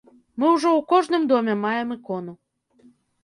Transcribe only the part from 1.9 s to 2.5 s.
ікону.